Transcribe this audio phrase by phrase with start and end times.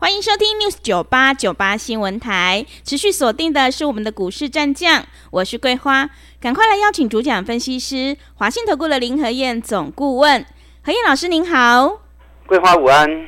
[0.00, 6.08] 欢迎收听 News 九八九八新闻台，持续锁定的是我们的股市战将，我是桂花，
[6.40, 10.46] 赶快来邀请主讲分析师华信投顾的林和燕总顾问，
[10.84, 12.00] 何燕老师您好，
[12.46, 13.26] 桂花午安，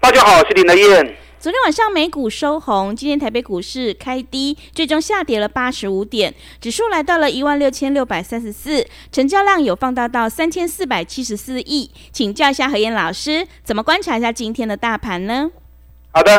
[0.00, 1.16] 大家好，我是林和燕。
[1.38, 15.50] 昨天晚上美股收红，今天台北股市开低，最终下跌了八十五点，指数来到了一万六千六百三十四，成交量有放大到三千四百七十四亿，请教一下何燕老师，怎么观察一下今天的大盘呢？
[16.16, 16.32] 好的，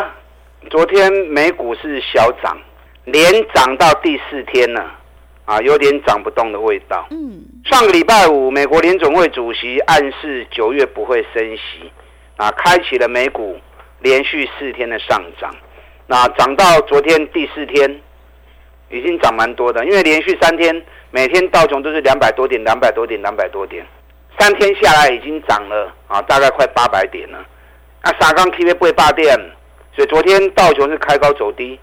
[0.70, 2.58] 昨天美股是小涨，
[3.04, 3.24] 连
[3.54, 4.84] 涨到第四天了，
[5.44, 7.06] 啊，有点涨不动的味道。
[7.12, 11.92] 嗯，上个礼拜五，美国联总会主席暗示九月不会升息，
[12.38, 13.56] 啊，开启了美股
[14.00, 15.54] 连续四天的上涨。
[16.08, 18.00] 那涨到昨天第四天，
[18.90, 20.74] 已经涨蛮多的，因为连续三天
[21.12, 23.86] 每天道琼都是两百多点、两百多点、两百多点，
[24.40, 27.38] 三天下来已经涨了啊，大概快八百点了。
[28.02, 29.38] 那沙钢 K V 不会霸点。
[29.94, 31.78] 所以昨天道琼是开高走低，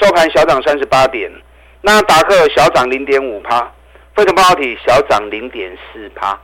[0.00, 1.30] 收盘小涨三十八点，
[1.80, 3.60] 那达克小涨零点五趴，
[4.14, 6.38] 费城半导体小涨零点四趴，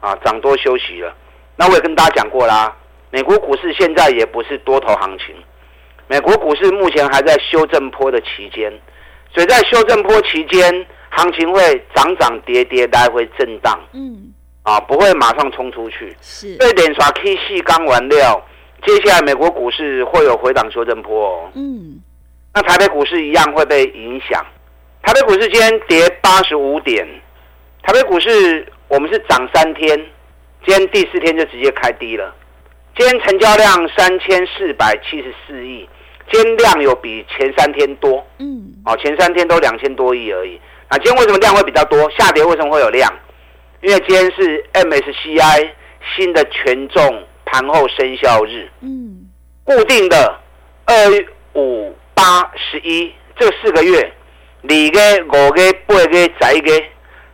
[0.00, 1.14] 啊，涨多休息了。
[1.56, 2.74] 那我也跟大家讲过啦，
[3.10, 5.34] 美国股市现在也不是多头行情，
[6.08, 8.72] 美国股市目前还在修正波的期间，
[9.32, 14.32] 所以在修正波期间，行情会涨涨跌跌来回震荡，嗯，
[14.64, 16.16] 啊，不会马上冲出去。
[16.20, 18.44] 是，对点刷 K 线刚完料。
[18.84, 21.50] 接下来美国股市会有回档修正波哦。
[21.54, 22.00] 嗯，
[22.52, 24.44] 那台北股市一样会被影响。
[25.02, 27.06] 台北股市今天跌八十五点，
[27.82, 29.96] 台北股市我们是涨三天，
[30.66, 32.34] 今天第四天就直接开低了。
[32.96, 35.88] 今天成交量三千四百七十四亿，
[36.30, 38.24] 今天量有比前三天多。
[38.38, 40.60] 嗯，哦，前三天都两千多亿而已。
[40.90, 42.10] 那今天为什么量会比较多？
[42.10, 43.10] 下跌为什么会有量？
[43.80, 45.70] 因为今天是 MSCI
[46.14, 47.24] 新的权重。
[47.54, 49.28] 盘后生效日，嗯，
[49.62, 50.40] 固定的
[50.86, 50.94] 二
[51.54, 54.12] 五八十一这四个月，
[54.62, 56.84] 二个、五个、八个、十一个，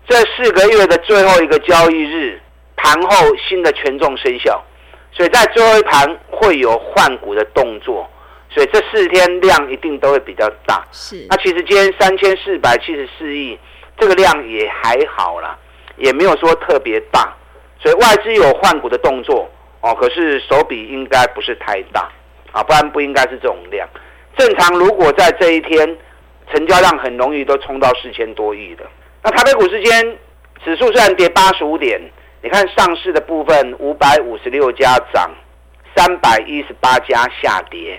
[0.06, 2.38] 这四个月的最后一个交易日，
[2.76, 4.62] 盘后新的权重生效，
[5.10, 8.06] 所以在最后一盘会有换股的动作，
[8.50, 10.86] 所以这四天量一定都会比较大。
[10.92, 13.58] 是，那其实今天三千四百七十四亿，
[13.98, 15.58] 这个量也还好啦，
[15.96, 17.34] 也没有说特别大，
[17.82, 19.48] 所以外资有换股的动作。
[19.82, 22.10] 哦，可是手笔应该不是太大
[22.52, 23.88] 啊，不然不应该是这种量。
[24.36, 25.96] 正常如果在这一天，
[26.52, 28.84] 成交量很容易都冲到四千多亿的。
[29.22, 30.18] 那台北股市间
[30.62, 31.98] 指数虽然跌八十五点，
[32.42, 35.30] 你看上市的部分五百五十六家涨，
[35.96, 37.98] 三百一十八家下跌，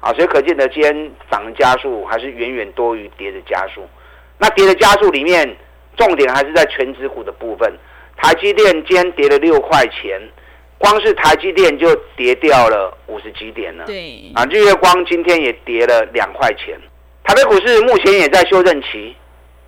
[0.00, 3.88] 啊，所以可见的今天涨的加速还是远远多于跌的加速。
[4.36, 5.56] 那跌的加速里面，
[5.96, 7.72] 重点还是在权值股的部分，
[8.16, 10.20] 台积电今天跌了六块钱。
[10.80, 14.32] 光是台积电就跌掉了五十几点了，对。
[14.34, 16.74] 啊，日月光今天也跌了两块钱。
[17.22, 19.14] 台北股市目前也在修正期，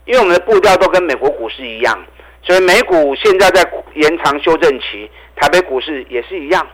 [0.06, 2.02] 因为我们的步调都跟美国股市一样，
[2.42, 3.62] 所以美股现在在
[3.94, 6.66] 延长修正期，台北股市也是一样，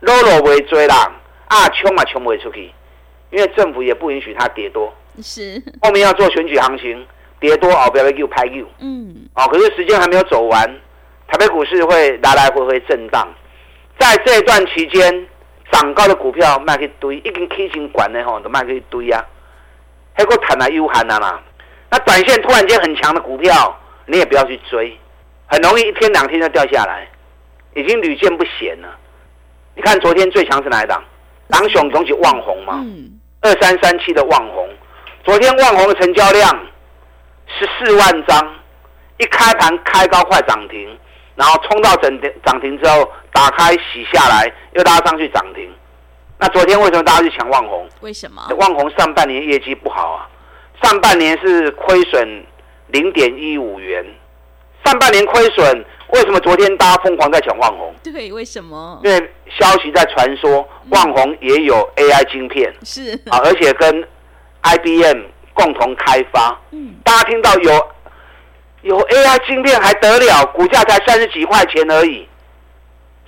[0.00, 1.12] 落落为追啦，
[1.46, 2.72] 啊，穷嘛穷不出去，
[3.30, 5.62] 因为政府也不允许它跌多，是。
[5.80, 7.06] 后面要做选举行情，
[7.38, 10.68] 跌多哦，不要又拍 U，嗯，哦，可是时间还没有走完，
[11.28, 13.28] 台北股市会来来回回震荡。
[13.98, 15.26] 在这一段期间，
[15.72, 19.24] 涨高的股票卖去堆，已经 K 型管的吼都卖去堆呀，
[20.14, 21.40] 还够谈来又喊了嘛。
[21.90, 24.96] 那短线突然间很强的股票，你也不要去追，
[25.46, 27.08] 很容易一天两天就掉下来，
[27.74, 28.88] 已经屡见不鲜了。
[29.74, 31.02] 你看昨天最强是哪一档？
[31.48, 32.84] 狼熊总起旺红嘛，
[33.40, 34.68] 二三三七的旺红，
[35.24, 36.66] 昨天旺红的成交量
[37.46, 38.54] 十四万张，
[39.16, 40.98] 一开盘开高快涨停。
[41.38, 45.72] 然后冲到整停涨停之后，打开洗下来，又拉上去涨停。
[46.36, 47.88] 那昨天为什么大家去抢旺宏？
[48.00, 48.42] 为什么？
[48.58, 50.28] 旺宏上半年业绩不好啊，
[50.82, 52.44] 上半年是亏损
[52.88, 54.04] 零点一五元。
[54.84, 57.94] 上半年亏损，为什么昨天大家疯狂在抢旺宏？
[58.02, 59.00] 对，为什么？
[59.04, 64.02] 因为消息在传说，旺宏也有 AI 晶片，是啊，而且跟
[64.62, 65.22] IBM
[65.54, 66.58] 共同开发。
[66.72, 67.88] 嗯，大家听到有。
[68.82, 72.28] 有 AI 晶片还得了，股价才三十几块钱而已，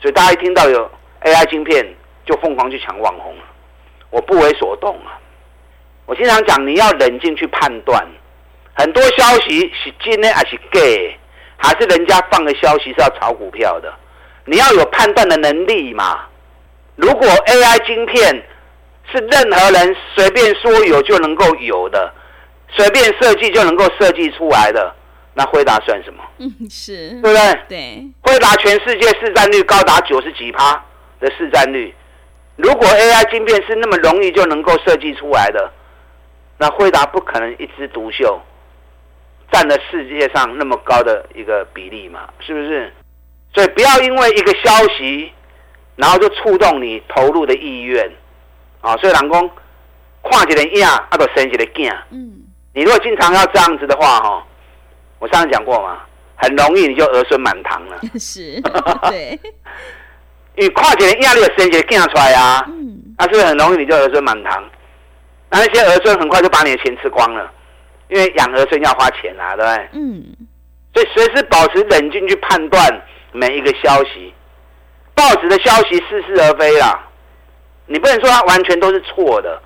[0.00, 0.90] 所以大家一听到有
[1.22, 1.84] AI 晶片
[2.24, 3.34] 就疯狂去抢旺宏，
[4.10, 5.18] 我不为所动啊。
[6.06, 8.06] 我经常讲，你要冷静去判断，
[8.74, 11.18] 很多消息是真的还是假的，
[11.56, 13.92] 还是人家放的消息是要炒股票的？
[14.44, 16.20] 你要有判断的能力嘛。
[16.96, 18.42] 如果 AI 晶片
[19.12, 22.12] 是任何人随便说有就能够有的，
[22.68, 24.94] 随便设计就能够设计出来的，
[25.34, 26.22] 那辉达算什么？
[26.38, 27.60] 嗯，是，对不对？
[27.68, 30.72] 对，辉达全世界市占率高达九十几趴
[31.20, 31.94] 的市占率。
[32.56, 35.72] 如果 AI 晶片是那么容易就能够设计出来的，
[36.58, 38.40] 那辉达不可能一枝独秀，
[39.50, 42.28] 占了世界上那么高的一个比例嘛？
[42.40, 42.92] 是不是？
[43.54, 45.32] 所以不要因为一个消息，
[45.96, 48.08] 然后就触动你投入的意愿
[48.80, 48.96] 啊！
[48.98, 49.50] 所以老公
[50.22, 51.92] 跨几年呀，啊，都生几个囝。
[52.10, 52.42] 嗯，
[52.74, 54.46] 你如果经常要这样子的话，哈，
[55.20, 56.00] 我上次讲过嘛，
[56.34, 58.00] 很容易你就儿孙满堂了。
[58.18, 58.60] 是，
[59.08, 59.38] 对。
[60.56, 64.64] 因为跨几年呀，你就生几个囝出来啊，嗯，那是不是很容易你就儿孙满堂？
[65.50, 67.48] 那那些儿孙很快就把你的钱吃光了，
[68.08, 69.88] 因为养儿孙要花钱啊，对不对？
[69.92, 70.24] 嗯。
[70.92, 72.82] 所以随时保持冷静去判断。
[73.32, 74.34] 每一个消息，
[75.14, 76.98] 报纸的消息似是而非啦，
[77.86, 79.62] 你不能说它完全都是错的，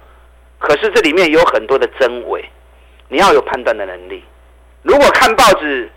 [0.58, 2.44] 可是这里面有很多的真伪，
[3.08, 4.22] 你要有判断的能力。
[4.84, 5.90] 如果看报纸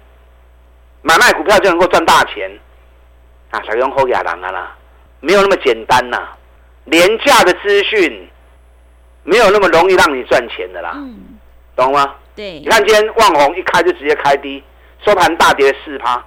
[1.04, 2.50] 买卖股票就能够赚大钱，
[3.52, 4.76] 啊，小用后亚郎啊啦，
[5.20, 6.38] 没有那么简单呐、啊，
[6.86, 8.28] 廉价的资讯
[9.24, 11.38] 没有那么容易让你赚钱的啦，嗯、
[11.76, 12.16] 懂吗？
[12.36, 14.64] 对，你看今天旺红一开就直接开低，
[15.06, 16.24] 收盘大跌四趴。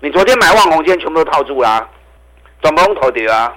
[0.00, 1.88] 你昨天买旺红，今天全部都套住啦，
[2.62, 3.54] 总不用投掉啊！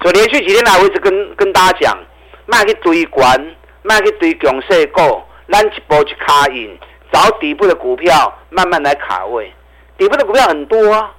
[0.00, 1.98] 所以连续几天来，我一直跟跟大家讲，
[2.46, 6.78] 卖去堆关，卖去堆强势股，咱一波去卡印，
[7.12, 9.52] 找底部的股票，慢慢来卡位。
[9.96, 11.12] 底部的股票很多啊，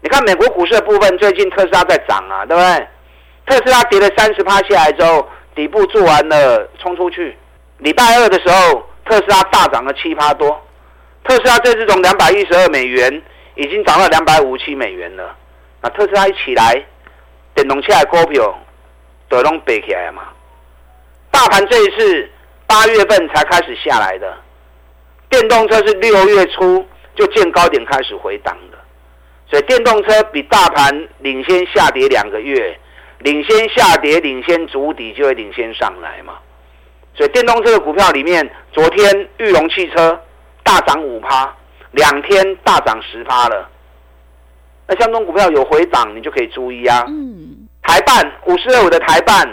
[0.00, 2.88] 你看美国股市的部分，最近特斯拉在涨啊，对不对？
[3.46, 7.36] 特斯拉跌了三十趴下来之后，底部做完了，冲出去。
[7.78, 10.60] 礼拜二的时候，特斯拉大涨了七趴多，
[11.24, 13.22] 特斯拉这次从两百一十二美元。
[13.56, 15.36] 已经涨到两百五七美元了，
[15.82, 16.82] 那特斯拉一起来，
[17.52, 18.58] 电动车的股票
[19.28, 20.22] 都拢背起来了嘛。
[21.30, 22.30] 大盘这一次
[22.66, 24.34] 八月份才开始下来的，
[25.30, 26.84] 电动车是六月初
[27.14, 28.78] 就见高点开始回档的，
[29.48, 32.78] 所以电动车比大盘领先下跌两个月，
[33.20, 36.34] 领先下跌，领先主底就会领先上来嘛。
[37.14, 40.20] 所以电动车的股票里面，昨天裕隆汽车
[40.62, 41.56] 大涨五趴。
[41.92, 43.68] 两天大涨十趴了，
[44.86, 47.04] 那相中股票有回档，你就可以注意啊。
[47.08, 47.66] 嗯。
[47.82, 49.44] 台半五十二五的台半，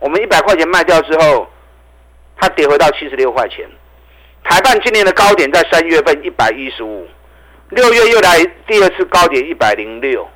[0.00, 1.46] 我们一百块钱卖掉之后，
[2.36, 3.64] 它跌回到七十六块钱。
[4.44, 7.08] 台半今年的高点在三月份一百一十五，
[7.70, 10.28] 六月又来第二次高点一百零六。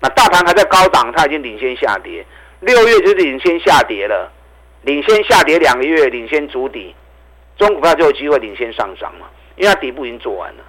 [0.00, 2.24] 那大盘还在高档，它已经领先下跌。
[2.60, 4.32] 六月就是领先下跌了，
[4.82, 6.94] 领先下跌两个月，领先筑底，
[7.58, 10.64] 中股票就有机会领先上涨嘛，因为它底部已经做完了。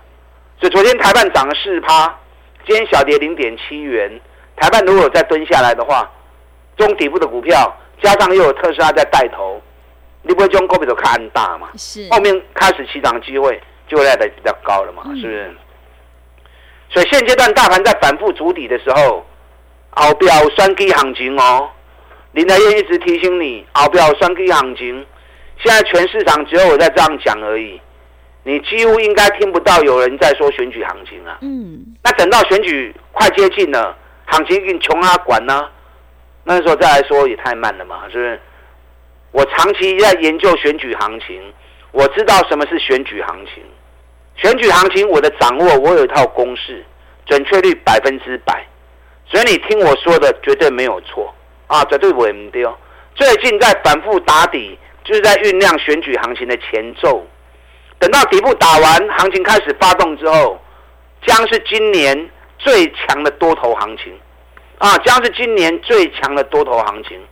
[0.60, 2.14] 所以昨天台半涨了四趴，
[2.66, 4.20] 今天小跌零点七元。
[4.58, 6.10] 台半如果再蹲下来的话，
[6.76, 9.62] 中底部的股票加上又有特斯拉在带头，
[10.28, 11.70] 你不会将股票都看大嘛？
[11.78, 12.08] 是。
[12.12, 15.04] 后面开始起涨机会就会来的比较高了嘛？
[15.16, 15.48] 是不是？
[15.48, 15.56] 嗯、
[16.90, 19.26] 所以现阶段大盘在反复筑底的时候，
[19.92, 21.70] 后边有双 K 行情哦。
[22.34, 25.06] 林台燕一直提醒你，后边有双 K 行情。
[25.64, 27.82] 现在全市场只有我在这样讲而已。
[28.44, 31.38] 你几乎应该听不到有人在说选举行情啊。
[31.42, 31.84] 嗯。
[32.04, 35.68] 那等到选举快接近了，行情给你穷啊管呢？
[36.44, 38.40] 那时候再来说也太慢了嘛，是不是？
[39.38, 41.40] 我长期在研究选举行情，
[41.92, 43.64] 我知道什么是选举行情。
[44.36, 46.84] 选举行情我的掌握，我有一套公式，
[47.28, 48.66] 准确率百分之百。
[49.28, 51.32] 所以你听我说的绝对没有错
[51.68, 52.76] 啊，绝对不会丢。
[53.14, 57.24] 最近在反复打底，就是在酝酿选举行情的前奏。
[58.00, 60.60] 等到底部打完，行情开始发动之后，
[61.28, 62.28] 将是今年
[62.58, 64.12] 最强的多头行情，
[64.80, 67.24] 啊，将是今年最强的多头行情。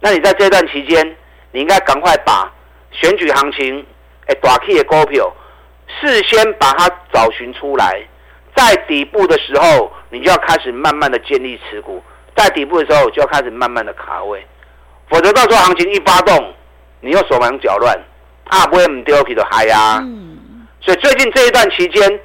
[0.00, 1.16] 那你在这段期间，
[1.52, 2.52] 你应该赶快把
[2.90, 3.86] 选举行情，
[4.26, 5.32] 哎，大 K 的股票，
[6.00, 8.02] 事先把它找寻出来，
[8.56, 12.02] 在底部的时候，你就要开始慢慢的建立持股，
[12.34, 14.44] 在底部的时候就要开始慢慢的卡位，
[15.08, 16.54] 否则到时候行情一发动，
[17.00, 17.96] 你又手忙脚乱。
[18.44, 19.98] 啊，不会唔丢皮的嗨呀！
[20.02, 22.20] 嗯、所以最近这一段期间，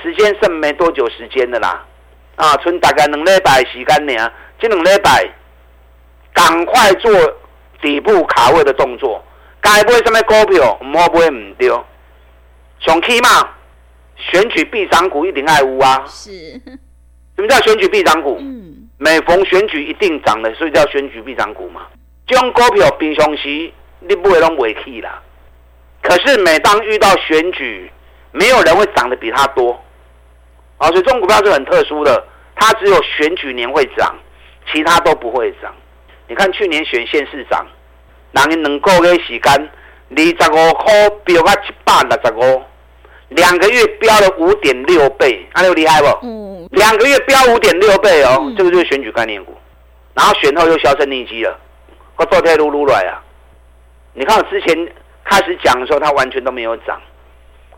[0.00, 1.84] 时间剩没多久时间的啦，
[2.36, 5.28] 啊，剩大概两礼拜时间呢，这两礼拜
[6.32, 7.12] 赶快做
[7.80, 9.22] 底部卡位的动作，
[9.60, 11.84] 该买什么股票，唔好买唔丢，
[12.80, 13.28] 上起嘛，
[14.16, 16.04] 选举必涨股一定爱乌啊！
[16.06, 16.30] 是，
[17.36, 18.36] 什么叫选举必涨股？
[18.40, 21.86] 嗯，每逢选举一定涨的，所以叫选举必涨股嘛。
[22.26, 25.20] 这种股票平常时你不会拢未起啦。
[26.02, 27.90] 可是每当遇到选举，
[28.32, 29.72] 没有人会涨得比它多。
[30.78, 34.14] 啊，所以这种股票是很特殊的，它只有选举年会涨，
[34.72, 35.74] 其他都不会涨。
[36.30, 37.66] 你看去年选县市长，
[38.32, 39.70] 人两个月时间，
[40.10, 42.62] 二十五块飙到一百六十五，
[43.30, 46.06] 两个月飙了五点六倍，啊，有厉害不？
[46.22, 46.68] 嗯。
[46.70, 49.52] 两个月飙五点六倍哦，嗯、这个就是选举概念股。
[50.14, 51.58] 然后选后又销声匿迹了，
[52.14, 53.20] 我昨天撸撸来啊！
[54.14, 54.88] 你看我之前
[55.24, 57.00] 开始讲的时候，它完全都没有涨。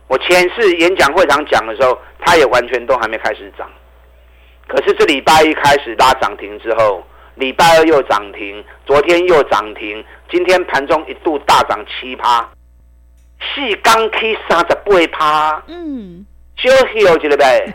[0.08, 3.66] 我前次演讲会场讲的时候，它也完全都还没开始涨。
[4.68, 7.02] 可是这礼拜一开始拉涨停之后，
[7.36, 12.48] 礼拜二又涨停，昨天又涨停，今天盘中一度大涨七趴，
[13.40, 17.74] 四刚 K 三十八趴，嗯，休息有几个呗？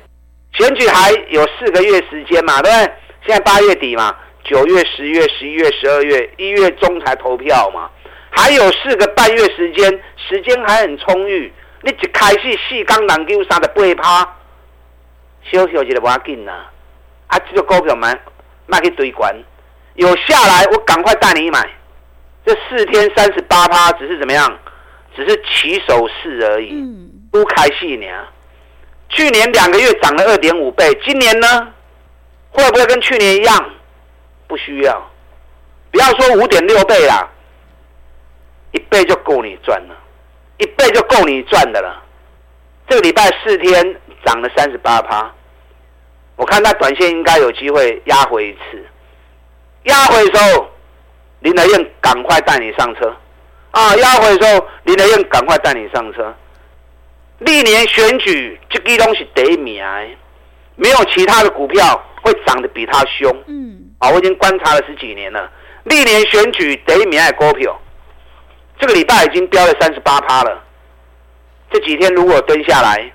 [0.53, 2.93] 选举还有四个月时间嘛，对不对？
[3.25, 7.89] 现在八月底嘛，九月、十月、十一月、十二月，一月中才投票嘛，
[8.29, 11.51] 还有四个半月时间，时间还很充裕。
[11.81, 14.35] 你一开始四刚难救三十八趴，
[15.43, 16.51] 休息有几个不要紧呐？
[17.27, 18.17] 啊，这个股票买
[18.67, 19.35] 卖去堆关，
[19.95, 21.67] 有下来我赶快带你买。
[22.45, 24.59] 这四天三十八趴只是怎么样？
[25.15, 26.71] 只是起手式而已，
[27.31, 28.05] 不开戏呢。
[29.09, 31.73] 去年两个月涨了二点五倍，今年呢，
[32.51, 33.69] 会不会跟去年一样？
[34.47, 35.11] 不需要，
[35.91, 37.27] 不要说五点六倍啦，
[38.73, 39.95] 一倍就够你赚了，
[40.59, 42.03] 一倍就够你赚的了。
[42.87, 45.33] 这个礼拜四天涨了三十八趴，
[46.37, 48.85] 我看它短线应该有机会压回一次，
[49.83, 50.69] 压回的时候，
[51.41, 53.13] 林德燕赶快带你上车
[53.71, 53.95] 啊！
[53.97, 56.33] 压回的时候，林德燕赶快带你上车。
[57.39, 59.83] 历年选举这个东西第一名，
[60.75, 63.35] 没有其他的股票会涨得比它凶。
[63.47, 65.51] 嗯，啊，我已经观察了十几年了。
[65.83, 67.79] 历年选举第一名的股票，
[68.79, 70.63] 这个礼拜已经飙了三十八趴了。
[71.71, 73.11] 这几天如果蹲下来，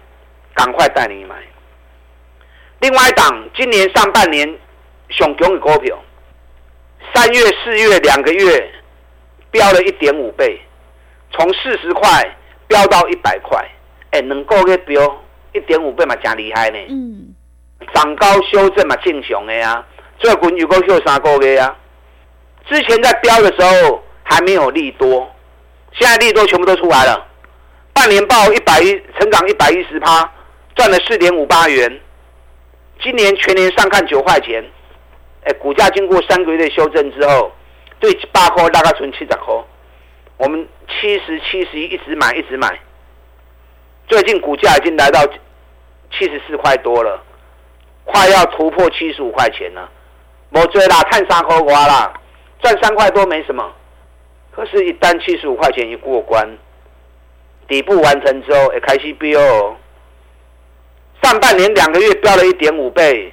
[0.54, 1.36] 赶快带你买。
[2.82, 4.44] 另外一档，今年上半年
[5.08, 5.96] 上强的股票，
[7.14, 8.70] 三月、四月两个月
[9.52, 10.60] 飙了一点五倍，
[11.30, 12.36] 从四十块
[12.66, 13.64] 飙到一百块。
[14.10, 15.22] 哎，两个月飙
[15.52, 16.78] 一点五倍嘛，真厉害呢。
[16.88, 17.32] 嗯，
[17.94, 19.86] 涨高修正嘛，正常的呀。
[20.18, 21.76] 最近有个休三个月啊。
[22.68, 25.30] 之前在飙的时候还没有利多，
[25.92, 27.28] 现在利多全部都出来了。
[27.92, 30.28] 半年报一百一，成长一百一十趴，
[30.74, 32.00] 赚了四点五八元。
[33.02, 34.64] 今年全年上看九块钱。
[35.44, 37.50] 哎，股价经过三个月的修正之后，
[37.98, 39.54] 对八块大概存七十块。
[40.36, 42.78] 我们七十七十一一直买一直买。
[44.06, 45.24] 最近股价已经来到
[46.12, 47.20] 七十四块多了，
[48.04, 49.90] 快要突破七十五块钱了。
[50.50, 52.12] 我追啦，看三块瓜啦，
[52.60, 53.72] 赚三块多没什么。
[54.54, 56.46] 可是，一旦七十五块钱一过关，
[57.66, 59.40] 底部完成之后，也开始飙。
[61.22, 63.32] 上半年两个月飙了一点五倍，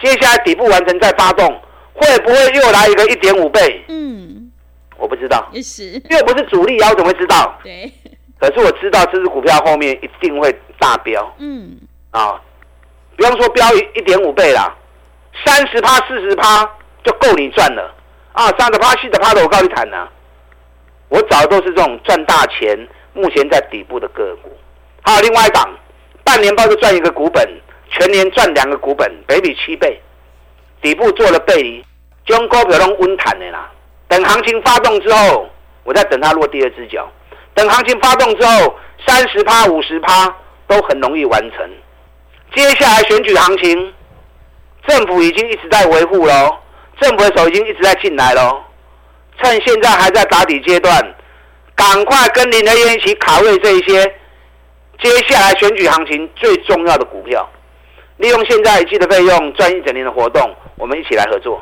[0.00, 1.46] 接下来底部完成再发动，
[1.94, 3.82] 会不会又来一个一点五倍？
[3.88, 4.50] 嗯，
[4.98, 7.58] 我不知道，也是，又不是主力，我怎么会知道？
[7.64, 7.90] 对。
[8.38, 11.78] 可是我知道这支股票后面一定会大飙，嗯，
[12.10, 12.40] 啊，
[13.16, 14.74] 不用说飙一一点五倍啦，
[15.44, 16.64] 三十趴四十趴
[17.04, 17.94] 就够你赚了，
[18.32, 20.08] 啊，三十趴四十趴的我告诉你谈呢，
[21.10, 24.50] 我找的都是这种赚大钱，目前在底部的个股。
[25.02, 25.68] 还有另外一档，
[26.30, 27.44] 半年报就赚一个股本，
[27.90, 30.00] 全年赚两个股本，北比七倍，
[30.80, 31.84] 底部做了背离，
[32.24, 33.68] 将股票都温弹的啦，
[34.06, 35.50] 等行情发动之后，
[35.82, 37.10] 我再等它落第二只脚。
[37.52, 40.32] 等行情发动之后，三十趴、五十趴
[40.68, 41.68] 都很容易完成。
[42.54, 43.92] 接下来选举行情，
[44.86, 46.58] 政府已经一直在维护喽，
[47.00, 48.62] 政府的手已经一直在进来喽。
[49.42, 50.96] 趁现在还在打底阶段，
[51.74, 54.14] 赶快跟林德燕一起卡位这一些
[55.02, 57.48] 接下来选举行情最重要的股票，
[58.18, 61.60] 利用现在一季的费用赚一整年的活动，我们一起来合作。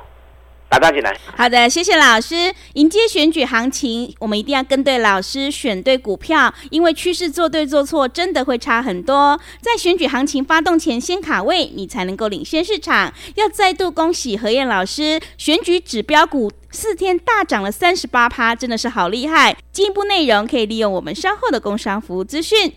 [0.71, 1.17] 打单进来。
[1.35, 2.53] 好的，谢谢老师。
[2.75, 9.41] 迎接选举行情，我们一定要跟对老师，选对股票，因为趋势做对做错真的会差很多。
[9.63, 13.11] 在选举行情发动前先卡位，你才能够领先市场。
[13.37, 19.57] 要再度恭喜何燕老师，选举指标股四天大涨了三十八趴，真的是好厉害。
[19.73, 22.75] 进一步内容可以利用我们稍后的工商服务资讯。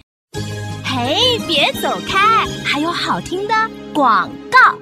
[1.03, 1.17] 哎，
[1.47, 3.55] 别走开，还有好听的
[3.91, 4.77] 广告。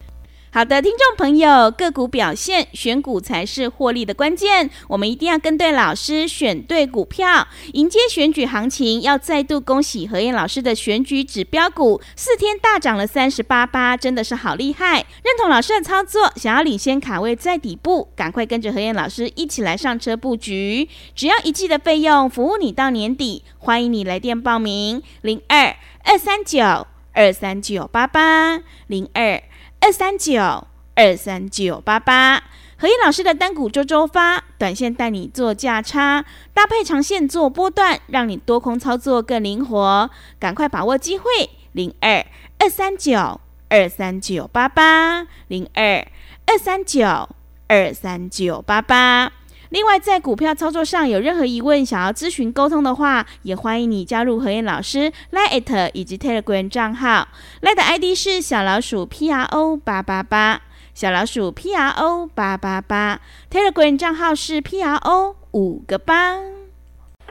[0.51, 4.67] 好的，听众朋友，个股表现，选股才是获利的关键。
[4.87, 9.03] 我们一定要跟对老师，选对股票，迎接选举行情。
[9.03, 15.05] 要再度恭喜何燕老师的选举指标股四天大涨了三十八八，真的是好厉害！
[15.23, 20.89] 认同老师的操作，想要领先卡位在底部，赶快跟着何燕老师一起来上车布局。
[21.13, 23.43] 只要一季的费用，服务你到年底。
[23.59, 29.43] 欢迎你来电报名：零二二三九二三九八八零二。
[29.81, 32.43] 二三九二三九八八，
[32.77, 40.09] 何燕老师的单股周周发，短线带你做价差，搭配长线做波段，让你多空操作更灵活。
[40.37, 41.25] 赶快把握机会，
[41.71, 42.25] 零二
[42.59, 46.05] 二三九二三九八八，零二
[46.45, 47.29] 二三九
[47.67, 49.38] 二三九八八。
[49.69, 57.27] 另外，在股票操作上有任何疑问，想要咨询沟通的话，也欢迎你加入何燕老师 Line@ 以及 Telegram 账号。
[57.61, 60.61] Line 的 ID 是小老鼠 P R O 八八八，
[60.93, 63.21] 小老鼠 P R O 八八八。
[63.51, 66.58] Telegram 账号是 P R O 五个八。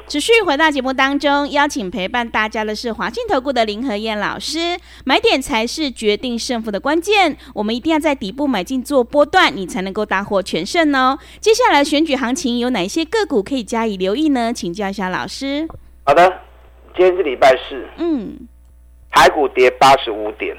[0.08, 4.78] 持续回到节目当中，邀请陪伴大家的是华信投顾的林和燕老师。
[5.04, 11.18] 买点才是决定胜负的关键，我们一定要在底部买进做波段，你才能够大获全胜哦。
[11.40, 14.50] 接下来选举行情有哪些个股可以加以留意呢？
[14.50, 15.68] 请教一下老师。
[16.04, 16.26] 好的，
[16.96, 18.48] 今天是礼拜四，嗯，
[19.10, 20.56] 台股跌八十五点。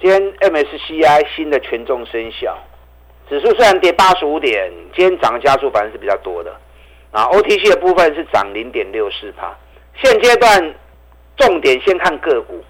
[0.00, 2.56] 今天 MSCI 新的权重生效，
[3.28, 6.56] 指数虽然跌八十五点，今天涨的家数反而是比较多的。
[7.12, 9.54] 啊，OTC 的部分是涨零点六四帕。
[10.02, 10.74] 现阶段
[11.36, 12.64] 重点先看个股，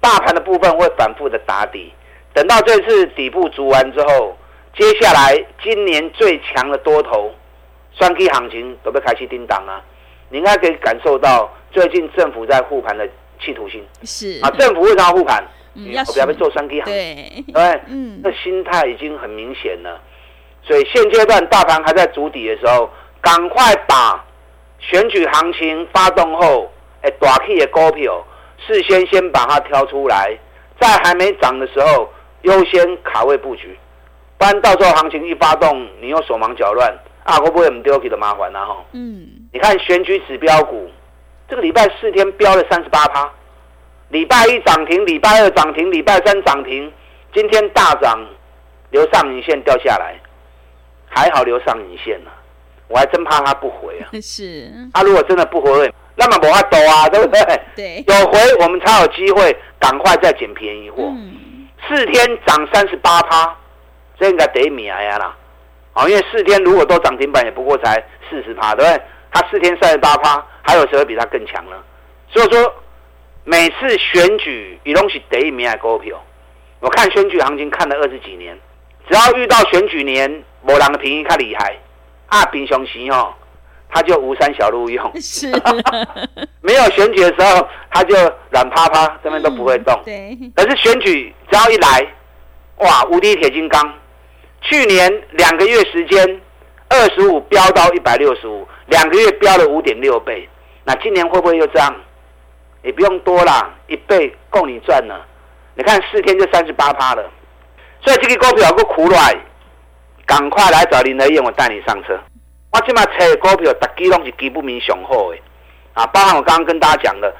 [0.00, 1.92] 大盘的部分会反复的打底。
[2.34, 4.36] 等到这次底部足完之后，
[4.76, 7.32] 接下来今年最强的多头
[7.92, 9.80] 双 K 行情都被开启叮当啊！
[10.30, 13.08] 你应该可以感受到最近政府在护盘的
[13.40, 13.86] 企图心。
[14.02, 15.42] 是啊，政府为什么要护盘？
[15.74, 16.92] 嗯，要不要做双 K 行情？
[16.92, 20.00] 对，对，嗯，那心态已经很明显了。
[20.64, 22.90] 所以现阶段大盘还在筑底的时候。
[23.26, 24.24] 赶快把
[24.78, 26.70] 选举行情发动后，
[27.02, 28.24] 哎，大气的股票
[28.64, 30.38] 事先先把它挑出来，
[30.80, 32.08] 在还没涨的时候
[32.42, 33.76] 优先卡位布局，
[34.38, 36.88] 不然到时候行情一发动，你又手忙脚乱
[37.24, 38.64] 啊，会不会很丢弃的麻烦呢？
[38.64, 40.88] 哈，嗯，你看选举指标股，
[41.48, 43.28] 这个礼拜四天飙了三十八趴，
[44.10, 46.92] 礼拜一涨停，礼拜二涨停，礼拜三涨停，
[47.34, 48.24] 今天大涨，
[48.90, 50.14] 留上影线掉下来，
[51.08, 52.30] 还好留上影线了。
[52.88, 54.08] 我还真怕他不回啊！
[54.22, 57.40] 是，他、啊、如果真的不回，那么我还抖啊，对不对？
[57.74, 61.02] 对，有回我们才有机会赶快再捡便宜货。
[61.02, 63.56] 嗯、四天涨三十八趴，
[64.18, 65.36] 这应该得米哎呀啦！
[65.92, 69.02] 好，因为四天如果都涨停板，也不过才四十趴，对不对？
[69.32, 71.76] 他四天三十八趴，还有谁会比他更强呢？
[72.28, 72.74] 所以说，
[73.44, 76.22] 每次选举，一东西得米还股票。
[76.80, 78.58] 我看选举行情看了二十几年，
[79.08, 81.76] 只要遇到选举年，某人的便宜较厉害。
[82.28, 83.32] 啊，平常时哦，
[83.88, 85.10] 他就无山小路用。
[85.20, 85.50] 是，
[86.60, 88.16] 没有选举的时候，他就
[88.50, 89.94] 软趴趴，这边都不会动。
[90.04, 90.52] 嗯、对。
[90.54, 92.06] 可是选举只要一来，
[92.78, 93.94] 哇，无敌铁金刚。
[94.62, 96.40] 去年两个月时间，
[96.88, 100.48] 二十五飙到一百六十五，两个月飙了五点六倍。
[100.84, 101.94] 那今年会不会又这样？
[102.82, 105.26] 也不用多啦，一倍够你赚了。
[105.74, 107.30] 你看四天就三十八趴了，
[108.00, 109.36] 所以这个股票够苦来。
[110.26, 112.18] 赶快来找林德燕，我带你上车。
[112.72, 115.38] 我起码车股票，大基拢是基本面雄厚的
[115.94, 117.34] 啊，包含我刚刚跟大家讲的，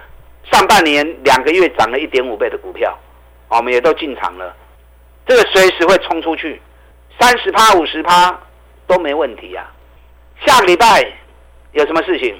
[0.50, 2.96] 上半年两个月涨了一点五倍的股票，
[3.48, 4.54] 我们也都进场了。
[5.26, 6.62] 这个随时会冲出去，
[7.18, 8.38] 三十趴、五十趴
[8.86, 9.70] 都没问题啊。
[10.46, 11.04] 下个礼拜
[11.72, 12.38] 有什么事情？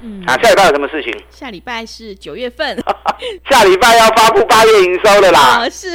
[0.00, 1.12] 嗯，啊，下礼拜有什么事情？
[1.30, 2.76] 下礼拜是九月份，
[3.48, 5.60] 下礼拜要发布八月营收的啦。
[5.62, 5.90] 哦，是。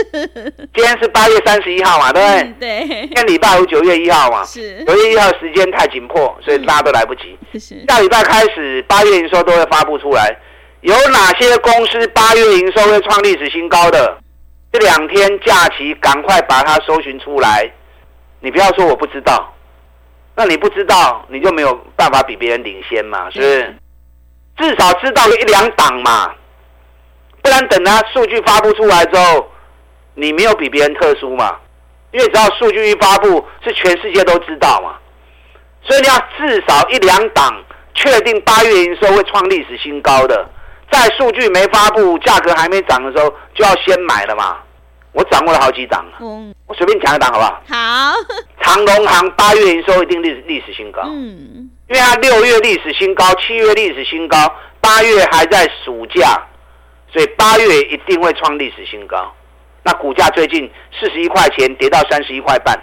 [0.73, 2.41] 今天是八月三十一号嘛，对不对？
[2.41, 2.87] 嗯、对。
[2.87, 4.43] 今天礼拜五九月一号嘛。
[4.45, 4.83] 是。
[4.85, 7.37] 九月一号时间太紧迫，所以大家都来不及。
[7.59, 7.85] 是。
[7.87, 10.35] 下礼拜开始，八月营收都会发布出来。
[10.81, 14.17] 有哪些公司八月营收会创历史新高的？
[14.71, 17.69] 这两天假期，赶快把它搜寻出来。
[18.39, 19.53] 你不要说我不知道，
[20.35, 23.75] 那你不知道，你就没有办法比别人领先嘛，是不是？
[24.59, 26.31] 至少知道一两档嘛，
[27.41, 29.49] 不然等它数据发布出来之后，
[30.15, 31.55] 你没有比别人特殊嘛？
[32.11, 34.95] 因为只要数据一发布，是全世界都知道嘛。
[35.81, 40.49] 所以你要至少一两档确定八月营收会创历史新高的，
[40.91, 44.57] 在数据没发布、价格还没涨的时候，就要先买了嘛。
[45.13, 47.61] 我掌握了好几档，嗯，我随便讲一档好不好？
[47.69, 48.13] 好，
[48.61, 51.69] 长隆行八月营收一定历史历史新高，嗯。
[51.89, 54.37] 因为它六月历史新高，七月历史新高，
[54.79, 56.39] 八月还在暑假，
[57.11, 59.33] 所以八月一定会创历史新高。
[59.83, 62.79] 那股价最近四十一块钱跌到三十一块半，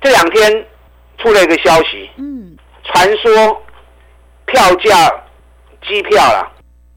[0.00, 0.66] 这两天
[1.18, 3.62] 出了一个消息，嗯，传说
[4.46, 5.24] 票价
[5.86, 6.50] 机票啦，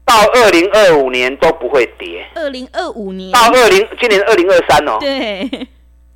[0.06, 2.26] 到二零二五年都不会跌。
[2.36, 3.32] 二零二五年。
[3.32, 5.46] 到二零今年二零二三哦，对，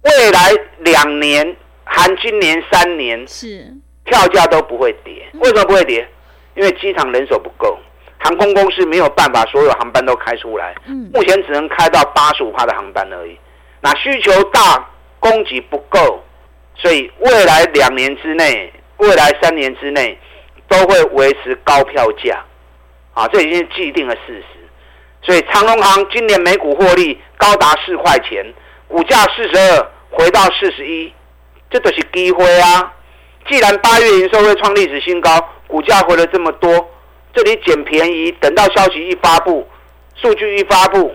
[0.04, 1.54] 未来两年
[1.84, 5.26] 含今年三年是票价都不会跌。
[5.34, 6.06] 为什么不会跌？
[6.54, 7.78] 因为机场人手不够。
[8.18, 10.74] 航空公司没有办法，所有航班都开出来。
[10.86, 13.38] 嗯，目前只能开到八十五趴的航班而已。
[13.80, 14.88] 那需求大，
[15.20, 16.22] 供给不够，
[16.74, 20.18] 所以未来两年之内，未来三年之内
[20.68, 22.42] 都会维持高票价。
[23.12, 24.44] 啊，这已经是既定的事实。
[25.20, 28.44] 所以长隆航今年每股获利高达四块钱，
[28.88, 31.12] 股价四十二回到四十一，
[31.68, 32.92] 这都是机会啊！
[33.48, 35.30] 既然八月营收会创历史新高，
[35.66, 36.90] 股价回了这么多。
[37.34, 39.66] 这里捡便宜，等到消息一发布，
[40.14, 41.12] 数据一发布，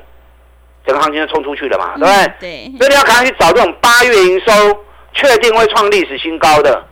[0.86, 2.34] 整个行情就冲出去了嘛，对不对？
[2.40, 2.78] 对。
[2.78, 4.52] 所以你要赶快去找这种八月营收
[5.14, 6.86] 确定会创历史新高的，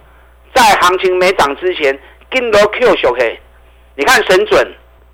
[0.56, 3.40] 在行情没涨之前，跟罗 Q 小 K，
[3.96, 4.66] 你看神准，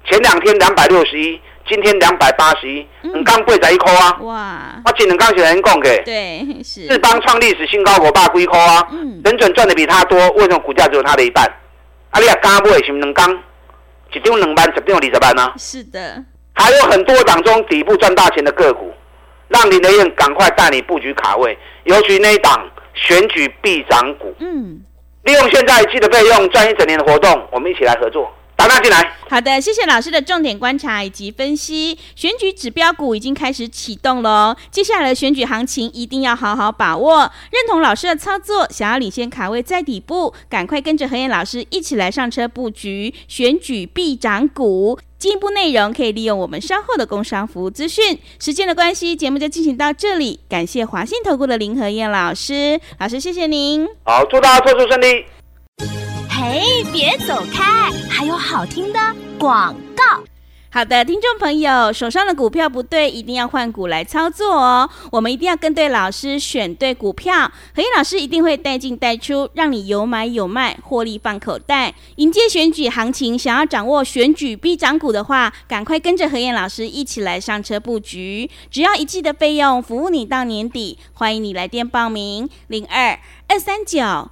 [0.06, 4.18] 前两天两百六十一，今天两百八十一，你刚贵在一块啊？
[4.22, 4.82] 哇！
[4.86, 6.88] 我今天刚写人讲给，对，是。
[6.88, 8.86] 智邦创历史新高，我爸贵块啊？
[8.92, 9.22] 嗯。
[9.24, 11.46] 神准赚的比他多，为什么股价只有他的一半？
[12.12, 13.34] 啊，你也刚不会是不是能刚？
[14.12, 15.54] 几定两班，几定二十班呢？
[15.58, 16.24] 是的，
[16.54, 18.94] 还有很多档中底部赚大钱的个股，
[19.48, 24.36] 让林德燕赶快带你布局卡位，尤其那一档选举必涨股。
[24.40, 24.82] 嗯，
[25.24, 28.32] 利用现在季的费用赚一整年的活动，我们一起来合作。
[28.64, 29.14] 打电话进来。
[29.30, 31.98] 好的，谢谢老师的重点观察以及分析。
[32.16, 37.30] 选举指标股已经开始启动喽，接下来的选举行情一定要好好把握。
[37.52, 44.98] 认同老师的操作，想要领先卡位在底部，赶快跟着何燕老师一起来上车布局选举必涨股。
[45.18, 48.20] 进一步内容可以利用我们稍后的工商服务资讯。
[48.40, 50.42] 时间的关系，节目就进行到这里。
[50.50, 53.88] 感谢华信投顾的林何燕老师，老师谢谢您。
[54.04, 55.26] 好，祝大家做出顺利。
[56.36, 57.92] 嘿，别走开！
[58.10, 59.00] 还有好听的
[59.38, 60.24] 广告。
[60.72, 64.90] 好的，听众朋友，手上的股票不对，一定要换股来操作哦。
[65.12, 67.52] 我们一定要跟对老师，选对股票。
[67.76, 71.94] 何燕老师一定会带进带出，让你有买有卖，获利放口袋。
[72.16, 78.50] 迎接选举行情，想要掌握选举必涨股的话，赶快跟着何燕老师一起来上车布局。
[78.72, 80.98] 只要一季的费用，服务你到年底。
[81.14, 84.32] 欢迎你来电报名：零二二三九。